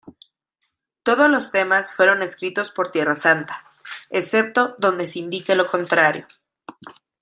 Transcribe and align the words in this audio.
Todos 1.03 1.29
los 1.29 1.51
temas 1.51 1.93
fueron 1.93 2.23
escritos 2.23 2.71
por 2.71 2.89
Tierra 2.91 3.13
Santa, 3.13 3.61
excepto 4.09 4.75
donde 4.79 5.05
se 5.05 5.19
indique 5.19 5.53
lo 5.53 5.67
contrario. 5.67 6.25